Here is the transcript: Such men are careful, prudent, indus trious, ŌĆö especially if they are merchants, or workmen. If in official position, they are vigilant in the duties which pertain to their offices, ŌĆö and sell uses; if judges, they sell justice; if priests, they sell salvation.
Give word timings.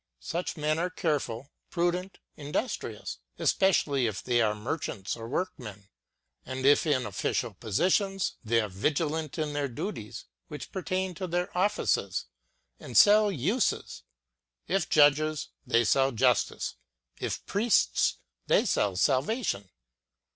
Such 0.19 0.57
men 0.57 0.79
are 0.79 0.89
careful, 0.89 1.51
prudent, 1.69 2.17
indus 2.35 2.75
trious, 2.75 3.17
ŌĆö 3.17 3.19
especially 3.43 4.07
if 4.07 4.23
they 4.23 4.41
are 4.41 4.55
merchants, 4.55 5.15
or 5.15 5.29
workmen. 5.29 5.89
If 6.43 6.87
in 6.87 7.05
official 7.05 7.53
position, 7.53 8.19
they 8.43 8.61
are 8.61 8.67
vigilant 8.67 9.37
in 9.37 9.53
the 9.53 9.69
duties 9.69 10.25
which 10.47 10.71
pertain 10.71 11.13
to 11.13 11.27
their 11.27 11.55
offices, 11.55 12.25
ŌĆö 12.81 12.85
and 12.87 12.97
sell 12.97 13.31
uses; 13.31 14.01
if 14.67 14.89
judges, 14.89 15.49
they 15.67 15.83
sell 15.83 16.11
justice; 16.11 16.77
if 17.19 17.45
priests, 17.45 18.17
they 18.47 18.65
sell 18.65 18.95
salvation. 18.95 19.69